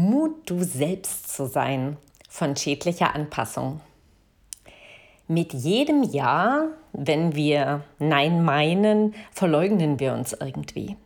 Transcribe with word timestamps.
Mut, 0.00 0.48
du 0.48 0.62
selbst 0.62 1.34
zu 1.34 1.46
sein 1.46 1.96
von 2.28 2.54
schädlicher 2.54 3.16
Anpassung. 3.16 3.80
Mit 5.26 5.52
jedem 5.52 6.04
Jahr, 6.04 6.68
wenn 6.92 7.34
wir 7.34 7.82
Nein 7.98 8.44
meinen, 8.44 9.14
verleugnen 9.32 9.98
wir 9.98 10.12
uns 10.12 10.34
irgendwie. 10.34 10.96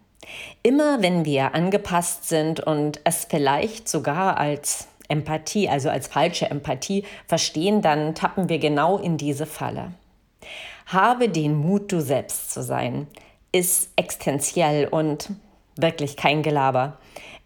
Immer 0.62 1.00
wenn 1.00 1.24
wir 1.24 1.54
angepasst 1.54 2.28
sind 2.28 2.60
und 2.60 3.00
es 3.04 3.24
vielleicht 3.24 3.88
sogar 3.88 4.36
als 4.36 4.88
Empathie, 5.08 5.70
also 5.70 5.88
als 5.88 6.06
falsche 6.06 6.50
Empathie 6.50 7.04
verstehen, 7.26 7.80
dann 7.80 8.14
tappen 8.14 8.50
wir 8.50 8.58
genau 8.58 8.98
in 8.98 9.16
diese 9.16 9.46
Falle. 9.46 9.92
Habe 10.84 11.30
den 11.30 11.56
Mut, 11.56 11.90
du 11.90 12.00
selbst 12.00 12.52
zu 12.52 12.62
sein, 12.62 13.06
ist 13.52 13.90
existenziell 13.96 14.86
und 14.86 15.30
wirklich 15.76 16.16
kein 16.16 16.42
Gelaber. 16.42 16.98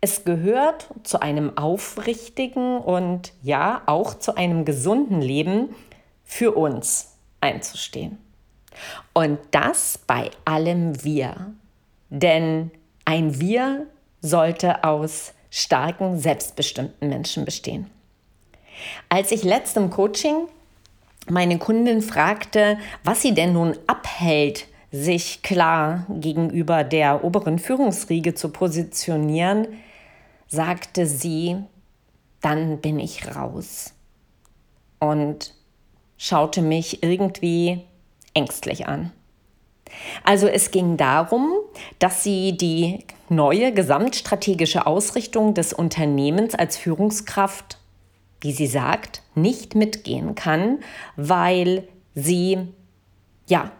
Es 0.06 0.22
gehört 0.22 0.86
zu 1.02 1.20
einem 1.20 1.58
aufrichtigen 1.58 2.78
und 2.78 3.32
ja 3.42 3.82
auch 3.86 4.14
zu 4.14 4.36
einem 4.36 4.64
gesunden 4.64 5.20
Leben 5.20 5.74
für 6.22 6.52
uns 6.52 7.16
einzustehen. 7.40 8.16
Und 9.14 9.40
das 9.50 9.98
bei 9.98 10.30
allem 10.44 11.02
Wir. 11.02 11.54
Denn 12.08 12.70
ein 13.04 13.40
Wir 13.40 13.88
sollte 14.20 14.84
aus 14.84 15.34
starken, 15.50 16.20
selbstbestimmten 16.20 17.08
Menschen 17.08 17.44
bestehen. 17.44 17.90
Als 19.08 19.32
ich 19.32 19.42
letztem 19.42 19.90
Coaching 19.90 20.46
meine 21.28 21.58
Kundin 21.58 22.00
fragte, 22.00 22.78
was 23.02 23.22
sie 23.22 23.34
denn 23.34 23.54
nun 23.54 23.76
abhält, 23.88 24.68
sich 24.92 25.42
klar 25.42 26.06
gegenüber 26.08 26.84
der 26.84 27.24
oberen 27.24 27.58
Führungsriege 27.58 28.34
zu 28.34 28.50
positionieren, 28.50 29.66
sagte 30.48 31.06
sie, 31.06 31.56
dann 32.40 32.80
bin 32.80 32.98
ich 32.98 33.34
raus. 33.34 33.92
Und 34.98 35.54
schaute 36.16 36.62
mich 36.62 37.02
irgendwie 37.02 37.84
ängstlich 38.34 38.86
an. 38.86 39.12
Also 40.24 40.48
es 40.48 40.70
ging 40.70 40.96
darum, 40.96 41.52
dass 41.98 42.22
sie 42.22 42.56
die 42.56 43.04
neue 43.28 43.72
gesamtstrategische 43.72 44.86
Ausrichtung 44.86 45.54
des 45.54 45.72
Unternehmens 45.72 46.54
als 46.54 46.76
Führungskraft, 46.76 47.78
wie 48.40 48.52
sie 48.52 48.66
sagt, 48.66 49.22
nicht 49.34 49.74
mitgehen 49.74 50.34
kann, 50.34 50.80
weil 51.16 51.86
sie 52.14 52.58
ja 53.48 53.70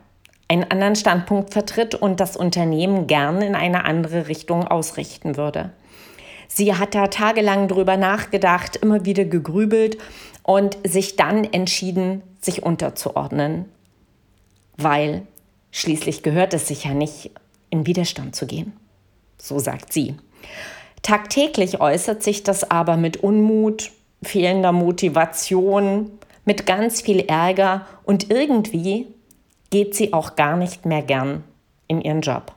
einen 0.49 0.71
anderen 0.71 0.97
Standpunkt 0.97 1.53
vertritt 1.53 1.95
und 1.95 2.21
das 2.21 2.37
Unternehmen 2.37 3.07
gern 3.07 3.43
in 3.43 3.55
eine 3.55 3.85
andere 3.85 4.29
Richtung 4.29 4.67
ausrichten 4.67 5.37
würde. 5.37 5.73
Sie 6.49 6.75
hat 6.75 6.95
da 6.95 7.09
tagelang 7.09 7.69
drüber 7.69 7.97
nachgedacht, 7.97 8.77
immer 8.77 9.05
wieder 9.05 9.25
gegrübelt 9.25 9.99
und 10.43 10.79
sich 10.87 11.17
dann 11.17 11.45
entschieden, 11.45 12.23
sich 12.41 12.63
unterzuordnen, 12.63 13.67
weil 14.77 15.27
schließlich 15.71 16.23
gehört 16.23 16.55
es 16.55 16.69
sich 16.69 16.85
ja 16.85 16.95
nicht, 16.95 17.31
in 17.71 17.87
Widerstand 17.87 18.37
zu 18.37 18.47
gehen. 18.47 18.73
So 19.39 19.59
sagt 19.59 19.93
sie. 19.93 20.15
Tagtäglich 21.03 21.81
äußert 21.81 22.23
sich 22.23 22.43
das 22.43 22.71
aber 22.71 22.97
mit 22.97 23.19
Unmut, 23.19 23.91
fehlender 24.23 24.73
Motivation, 24.73 26.11
mit 26.45 26.67
ganz 26.67 27.01
viel 27.01 27.21
Ärger 27.21 27.87
und 28.05 28.31
irgendwie 28.31 29.07
geht 29.71 29.95
sie 29.95 30.13
auch 30.13 30.37
gar 30.37 30.57
nicht 30.57 30.87
mehr 30.87 31.03
gern 31.03 31.45
in 31.89 32.01
ihren 32.01 32.23
Job. 32.23 32.56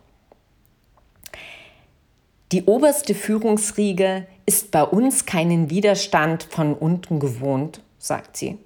Die 2.52 2.64
oberste 2.64 3.14
Führungsriege 3.14 4.26
ist 4.48 4.72
bei 4.72 4.84
uns 4.84 5.28
keinen 5.28 5.70
Widerstand 5.70 6.44
von 6.44 6.74
unten 6.74 7.20
gewohnt, 7.20 7.82
sagt 8.00 8.38
sie. 8.38 8.58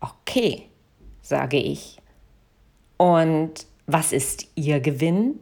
Okay, 0.00 0.66
sage 1.22 1.56
ich. 1.56 1.96
Und 2.98 3.66
was 3.86 4.12
ist 4.12 4.46
Ihr 4.56 4.80
Gewinn? 4.80 5.40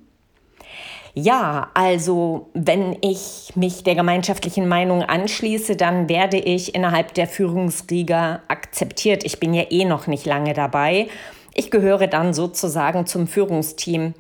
Ja, 1.15 1.71
also 1.75 2.51
wenn 2.55 2.97
ich 3.03 3.53
mich 3.57 3.83
der 3.83 3.97
gemeinschaftlichen 3.97 4.69
Meinung 4.69 5.03
anschließe, 5.03 5.75
dann 5.75 6.09
werde 6.09 6.39
ich 6.39 6.77
innerhalb 6.77 7.13
der 7.15 7.27
Führungsriege 7.27 8.41
akzeptiert. 8.47 9.25
Ich 9.25 9.41
bin 9.41 9.53
ja 9.53 9.65
eh 9.71 9.85
noch 9.85 10.07
nicht 10.07 10.25
lange 10.25 10.55
dabei. 10.55 11.09
Ich 11.53 11.73
gehöre 11.73 12.07
dann 12.07 12.33
sozusagen 12.33 13.07
zum 13.07 13.27
Führungsteam. 13.27 14.15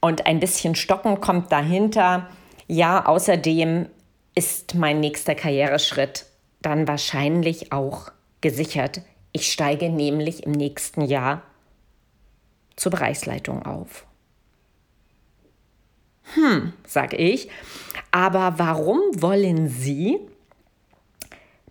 Und 0.00 0.26
ein 0.26 0.40
bisschen 0.40 0.74
Stocken 0.74 1.20
kommt 1.20 1.52
dahinter. 1.52 2.28
Ja, 2.66 3.06
außerdem 3.06 3.88
ist 4.34 4.74
mein 4.74 5.00
nächster 5.00 5.34
Karriereschritt 5.34 6.26
dann 6.60 6.88
wahrscheinlich 6.88 7.72
auch 7.72 8.10
gesichert. 8.40 9.02
Ich 9.32 9.52
steige 9.52 9.90
nämlich 9.90 10.44
im 10.44 10.52
nächsten 10.52 11.02
Jahr 11.02 11.42
zur 12.76 12.92
Bereichsleitung 12.92 13.64
auf. 13.64 14.06
Hm, 16.34 16.72
sage 16.86 17.16
ich, 17.16 17.48
aber 18.10 18.54
warum 18.56 19.00
wollen 19.14 19.68
Sie 19.68 20.18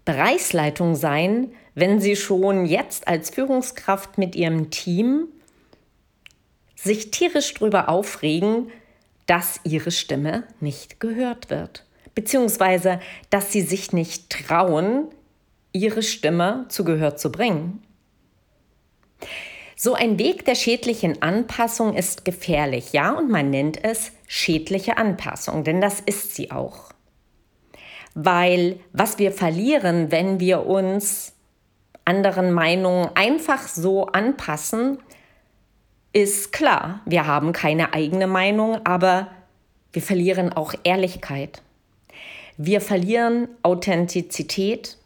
Bereichsleitung 0.05 0.95
sein, 0.95 1.51
wenn 1.75 1.99
Sie 1.99 2.15
schon 2.15 2.65
jetzt 2.65 3.07
als 3.07 3.31
Führungskraft 3.31 4.17
mit 4.17 4.35
Ihrem 4.35 4.69
Team 4.69 5.27
sich 6.75 7.11
tierisch 7.11 7.53
darüber 7.53 7.89
aufregen, 7.89 8.69
dass 9.33 9.59
Ihre 9.63 9.89
Stimme 9.89 10.43
nicht 10.59 10.99
gehört 10.99 11.49
wird, 11.49 11.87
beziehungsweise 12.13 12.99
dass 13.31 13.51
Sie 13.51 13.63
sich 13.63 13.91
nicht 13.91 14.29
trauen, 14.29 15.07
Ihre 15.71 16.03
Stimme 16.03 16.65
zu 16.69 16.83
Gehör 16.83 17.15
zu 17.15 17.31
bringen. 17.31 17.81
So 19.75 19.95
ein 19.95 20.19
Weg 20.19 20.45
der 20.45 20.53
schädlichen 20.53 21.23
Anpassung 21.23 21.95
ist 21.95 22.25
gefährlich, 22.25 22.93
ja, 22.93 23.11
und 23.11 23.31
man 23.31 23.49
nennt 23.49 23.83
es 23.83 24.11
schädliche 24.27 24.97
Anpassung, 24.97 25.63
denn 25.63 25.81
das 25.81 25.99
ist 25.99 26.35
sie 26.35 26.51
auch. 26.51 26.91
Weil 28.13 28.79
was 28.91 29.17
wir 29.17 29.31
verlieren, 29.31 30.11
wenn 30.11 30.39
wir 30.39 30.67
uns 30.67 31.33
anderen 32.05 32.51
Meinungen 32.51 33.09
einfach 33.15 33.67
so 33.67 34.05
anpassen, 34.05 34.99
ist 36.13 36.53
klar, 36.53 37.01
wir 37.05 37.25
haben 37.25 37.51
keine 37.51 37.93
eigene 37.93 38.27
Meinung, 38.27 38.85
aber 38.85 39.29
wir 39.91 40.01
verlieren 40.01 40.53
auch 40.53 40.73
Ehrlichkeit. 40.83 41.61
Wir 42.57 42.81
verlieren 42.81 43.47
Authentizität. 43.63 44.97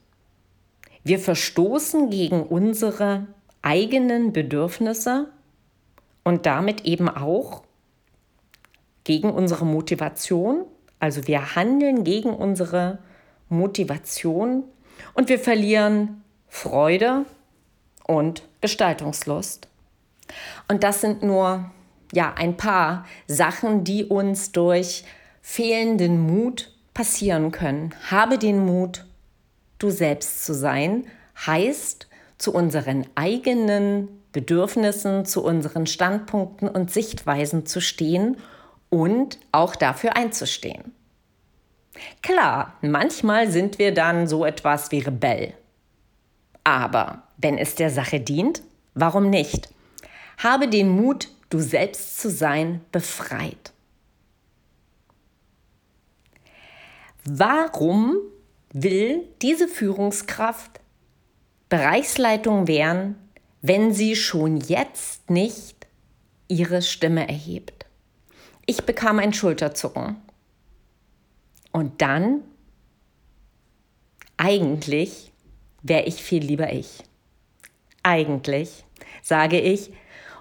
Wir 1.04 1.20
verstoßen 1.20 2.10
gegen 2.10 2.44
unsere 2.44 3.28
eigenen 3.62 4.34
Bedürfnisse 4.34 5.30
und 6.26 6.46
damit 6.46 6.84
eben 6.86 7.08
auch 7.08 7.64
gegen 9.06 9.30
unsere 9.30 9.66
Motivation. 9.66 10.66
Also 11.00 11.26
wir 11.28 11.56
handeln 11.56 12.04
gegen 12.04 12.34
unsere 12.34 13.00
Motivation 13.48 14.64
und 15.14 15.30
wir 15.30 15.40
verlieren 15.40 16.22
Freude 16.50 17.26
und 18.06 18.44
Gestaltungslust. 18.60 19.70
Und 20.68 20.84
das 20.84 21.02
sind 21.02 21.24
nur 21.24 21.72
ja 22.14 22.34
ein 22.36 22.58
paar 22.58 23.06
Sachen, 23.28 23.84
die 23.84 24.06
uns 24.06 24.52
durch 24.52 25.04
fehlenden 25.42 26.20
Mut 26.20 26.72
passieren 26.94 27.52
können. 27.52 27.94
Habe 28.10 28.38
den 28.38 28.66
Mut, 28.66 29.06
du 29.80 29.90
selbst 29.90 30.46
zu 30.46 30.54
sein, 30.54 31.06
heißt 31.46 32.08
zu 32.38 32.54
unseren 32.54 33.08
eigenen 33.16 34.10
Bedürfnissen, 34.32 35.26
zu 35.26 35.44
unseren 35.44 35.88
Standpunkten 35.88 36.68
und 36.68 36.92
Sichtweisen 36.92 37.66
zu 37.66 37.82
stehen 37.82 38.38
und 38.90 39.40
auch 39.52 39.76
dafür 39.76 40.16
einzustehen. 40.16 40.94
Klar, 42.22 42.74
manchmal 42.82 43.50
sind 43.50 43.80
wir 43.80 43.94
dann 43.94 44.28
so 44.28 44.46
etwas 44.46 44.92
wie 44.92 45.00
Rebell. 45.00 45.54
Aber 46.64 47.24
wenn 47.38 47.58
es 47.58 47.76
der 47.76 47.90
Sache 47.90 48.20
dient, 48.20 48.62
warum 48.94 49.30
nicht? 49.30 49.70
Habe 50.38 50.68
den 50.68 50.90
Mut, 50.90 51.30
du 51.50 51.60
selbst 51.60 52.20
zu 52.20 52.30
sein, 52.30 52.82
befreit. 52.92 53.74
Warum 57.26 58.18
will 58.72 59.24
diese 59.42 59.68
Führungskraft 59.68 60.80
Bereichsleitung 61.70 62.68
werden, 62.68 63.16
wenn 63.62 63.94
sie 63.94 64.16
schon 64.16 64.58
jetzt 64.58 65.30
nicht 65.30 65.88
ihre 66.48 66.82
Stimme 66.82 67.28
erhebt. 67.28 67.86
Ich 68.66 68.84
bekam 68.86 69.20
ein 69.20 69.34
Schulterzucken. 69.34 70.16
Und 71.74 72.02
dann, 72.02 72.42
eigentlich 74.38 75.34
wäre 75.84 76.04
ich 76.04 76.24
viel 76.24 76.44
lieber 76.44 76.72
ich. 76.72 77.04
Eigentlich, 78.04 78.86
sage 79.22 79.60
ich. 79.60 79.92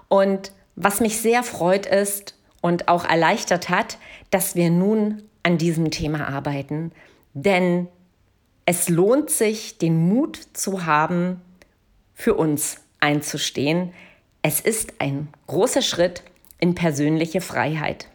Und 0.07 0.51
was 0.75 0.99
mich 0.99 1.19
sehr 1.19 1.43
freut 1.43 1.85
ist 1.85 2.35
und 2.61 2.87
auch 2.87 3.05
erleichtert 3.05 3.69
hat, 3.69 3.97
dass 4.29 4.55
wir 4.55 4.69
nun 4.69 5.23
an 5.43 5.57
diesem 5.57 5.91
Thema 5.91 6.27
arbeiten. 6.27 6.91
Denn 7.33 7.87
es 8.65 8.89
lohnt 8.89 9.29
sich, 9.29 9.77
den 9.77 10.07
Mut 10.09 10.39
zu 10.53 10.85
haben, 10.85 11.41
für 12.13 12.33
uns 12.33 12.81
einzustehen. 12.99 13.93
Es 14.41 14.59
ist 14.59 14.95
ein 14.99 15.29
großer 15.47 15.81
Schritt 15.81 16.23
in 16.59 16.75
persönliche 16.75 17.41
Freiheit. 17.41 18.07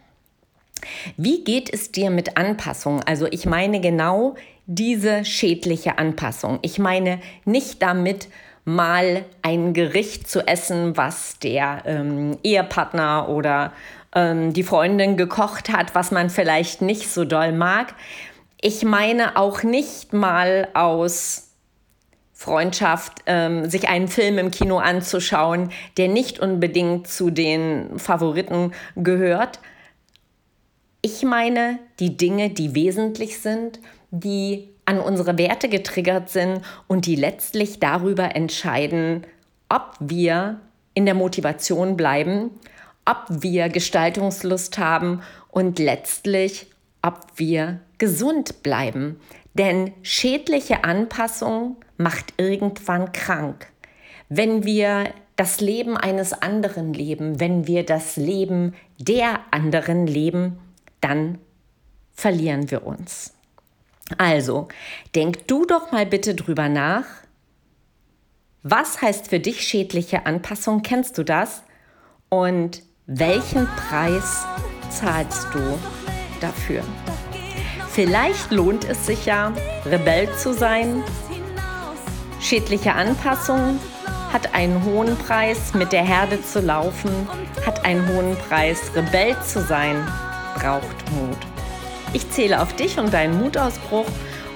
Wie 1.17 1.45
geht 1.45 1.73
es 1.73 1.93
dir 1.93 2.11
mit 2.11 2.37
Anpassung? 2.37 3.01
Also 3.03 3.27
ich 3.27 3.47
meine 3.47 3.81
genau 3.81 4.35
diese 4.67 5.25
schädliche 5.25 5.99
Anpassung. 5.99 6.59
Ich 6.63 6.79
meine 6.79 7.21
nicht 7.45 7.83
damit, 7.83 8.29
mal 8.65 9.25
ein 9.43 9.75
Gericht 9.75 10.31
zu 10.31 10.47
essen, 10.47 10.97
was 10.97 11.39
der 11.39 11.83
ähm, 11.87 12.39
Ehepartner 12.43 13.29
oder 13.29 13.73
ähm, 14.15 14.53
die 14.53 14.63
Freundin 14.63 15.17
gekocht 15.17 15.71
hat, 15.71 15.95
was 15.95 16.11
man 16.11 16.31
vielleicht 16.31 16.83
nicht 16.83 17.11
so 17.11 17.25
doll 17.25 17.53
mag. 17.53 17.95
Ich 18.61 18.85
meine 18.85 19.37
auch 19.37 19.63
nicht 19.63 20.13
mal 20.13 20.69
aus 20.75 21.49
Freundschaft, 22.33 23.23
ähm, 23.27 23.69
sich 23.71 23.89
einen 23.89 24.09
Film 24.09 24.39
im 24.39 24.51
Kino 24.51 24.79
anzuschauen, 24.79 25.71
der 25.97 26.09
nicht 26.09 26.41
unbedingt 26.41 27.07
zu 27.09 27.31
den 27.31 27.99
Favoriten 27.99 28.73
gehört. 28.97 29.61
Ich 31.03 31.23
meine 31.23 31.79
die 32.01 32.17
Dinge, 32.17 32.51
die 32.51 32.75
wesentlich 32.75 33.41
sind, 33.41 33.81
die 34.11 34.72
an 34.85 34.99
unsere 34.99 35.39
Werte 35.39 35.69
getriggert 35.69 36.29
sind 36.29 36.63
und 36.89 37.07
die 37.07 37.17
letztlich 37.17 37.79
darüber 37.81 38.35
entscheiden, 38.35 39.27
ob 39.69 39.97
wir 40.01 40.61
in 40.95 41.07
der 41.07 41.15
Motivation 41.15 41.97
bleiben, 41.97 42.51
ob 43.05 43.25
wir 43.29 43.69
Gestaltungslust 43.69 44.79
haben 44.79 45.23
und 45.51 45.79
letztlich, 45.79 46.67
ob 47.03 47.27
wir 47.37 47.81
gesund 47.99 48.63
bleiben. 48.63 49.21
Denn 49.55 49.93
schädliche 50.03 50.85
Anpassung 50.85 51.77
macht 51.97 52.35
irgendwann 52.37 53.13
krank. 53.13 53.67
Wenn 54.29 54.65
wir 54.65 55.11
das 55.37 55.61
Leben 55.61 55.97
eines 55.97 56.33
anderen 56.33 56.93
leben, 56.93 57.41
wenn 57.41 57.67
wir 57.67 57.85
das 57.85 58.17
Leben 58.17 58.75
der 58.99 59.41
anderen 59.51 60.07
leben, 60.07 60.59
dann 61.01 61.39
verlieren 62.13 62.71
wir 62.71 62.87
uns. 62.87 63.35
Also, 64.19 64.69
denk 65.15 65.47
du 65.49 65.65
doch 65.65 65.93
mal 65.93 66.07
bitte 66.07 66.35
drüber 66.35 66.69
nach. 66.69 67.05
Was 68.63 69.03
heißt 69.03 69.29
für 69.29 69.41
dich 69.41 69.63
schädliche 69.63 70.27
Anpassung? 70.27 70.83
Kennst 70.83 71.19
du 71.19 71.25
das? 71.25 71.63
Und 72.29 72.83
welchen 73.07 73.67
Preis 73.67 74.45
zahlst 74.91 75.49
du 75.53 75.79
dafür? 76.41 76.83
Vielleicht 77.89 78.51
lohnt 78.53 78.85
es 78.85 79.07
sich 79.07 79.27
ja, 79.27 79.53
Rebell 79.85 80.29
zu 80.37 80.55
sein. 80.55 81.03
Schädliche 82.41 82.95
Anpassung 82.95 83.79
hat 84.33 84.55
einen 84.55 84.83
hohen 84.85 85.17
Preis, 85.17 85.75
mit 85.75 85.93
der 85.93 86.03
Herde 86.03 86.43
zu 86.43 86.61
laufen, 86.61 87.11
hat 87.67 87.85
einen 87.85 88.07
hohen 88.09 88.35
Preis. 88.49 88.91
Rebell 88.95 89.37
zu 89.43 89.61
sein 89.61 90.07
braucht 90.55 91.11
Mut. 91.13 91.52
Ich 92.13 92.31
zähle 92.31 92.61
auf 92.61 92.75
dich 92.75 92.99
und 92.99 93.13
deinen 93.13 93.39
Mutausbruch 93.39 94.07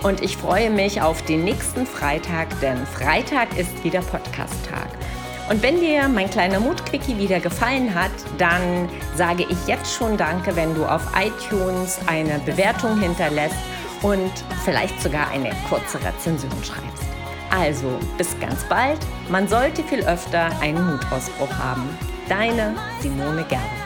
und 0.02 0.22
ich 0.22 0.36
freue 0.36 0.70
mich 0.70 1.00
auf 1.00 1.22
den 1.22 1.44
nächsten 1.44 1.86
Freitag, 1.86 2.48
denn 2.60 2.86
Freitag 2.86 3.56
ist 3.56 3.82
wieder 3.82 4.00
Podcast-Tag. 4.00 4.88
Und 5.48 5.62
wenn 5.62 5.80
dir 5.80 6.08
mein 6.08 6.28
kleiner 6.28 6.60
Mutquickie 6.60 7.18
wieder 7.18 7.40
gefallen 7.40 7.94
hat, 7.94 8.10
dann 8.36 8.88
sage 9.14 9.46
ich 9.48 9.66
jetzt 9.66 9.94
schon 9.94 10.16
Danke, 10.16 10.54
wenn 10.56 10.74
du 10.74 10.84
auf 10.84 11.02
iTunes 11.16 11.98
eine 12.06 12.40
Bewertung 12.40 13.00
hinterlässt 13.00 13.56
und 14.02 14.32
vielleicht 14.64 15.00
sogar 15.00 15.30
eine 15.30 15.50
kurze 15.68 15.98
Rezension 16.04 16.52
schreibst. 16.62 17.04
Also, 17.50 17.98
bis 18.18 18.38
ganz 18.40 18.64
bald. 18.64 18.98
Man 19.30 19.48
sollte 19.48 19.82
viel 19.84 20.04
öfter 20.04 20.50
einen 20.60 20.84
Mutausbruch 20.84 21.52
haben. 21.58 21.88
Deine 22.28 22.74
Simone 23.00 23.44
Gerber. 23.48 23.85